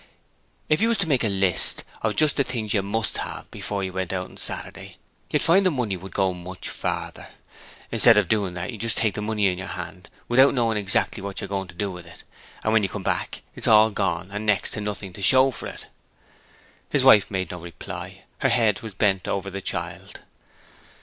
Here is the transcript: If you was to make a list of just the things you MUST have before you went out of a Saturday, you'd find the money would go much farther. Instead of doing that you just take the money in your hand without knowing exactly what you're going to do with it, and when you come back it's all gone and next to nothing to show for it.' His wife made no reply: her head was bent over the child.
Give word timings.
If 0.67 0.81
you 0.81 0.89
was 0.89 0.97
to 0.97 1.07
make 1.07 1.23
a 1.23 1.27
list 1.29 1.83
of 2.01 2.15
just 2.15 2.35
the 2.37 2.43
things 2.43 2.73
you 2.73 2.81
MUST 2.81 3.19
have 3.19 3.51
before 3.51 3.83
you 3.83 3.93
went 3.93 4.11
out 4.11 4.31
of 4.31 4.37
a 4.37 4.39
Saturday, 4.39 4.97
you'd 5.29 5.43
find 5.43 5.63
the 5.63 5.69
money 5.69 5.95
would 5.95 6.11
go 6.11 6.33
much 6.33 6.69
farther. 6.69 7.27
Instead 7.91 8.17
of 8.17 8.27
doing 8.27 8.55
that 8.55 8.71
you 8.71 8.79
just 8.79 8.97
take 8.97 9.13
the 9.13 9.21
money 9.21 9.45
in 9.45 9.59
your 9.59 9.67
hand 9.67 10.09
without 10.27 10.55
knowing 10.55 10.75
exactly 10.75 11.21
what 11.21 11.39
you're 11.39 11.47
going 11.47 11.67
to 11.67 11.75
do 11.75 11.91
with 11.91 12.07
it, 12.07 12.23
and 12.63 12.73
when 12.73 12.81
you 12.81 12.89
come 12.89 13.03
back 13.03 13.43
it's 13.55 13.67
all 13.67 13.91
gone 13.91 14.31
and 14.31 14.43
next 14.43 14.71
to 14.71 14.81
nothing 14.81 15.13
to 15.13 15.21
show 15.21 15.51
for 15.51 15.67
it.' 15.67 15.85
His 16.89 17.03
wife 17.03 17.29
made 17.29 17.51
no 17.51 17.59
reply: 17.59 18.23
her 18.39 18.49
head 18.49 18.81
was 18.81 18.95
bent 18.95 19.27
over 19.27 19.51
the 19.51 19.61
child. 19.61 20.21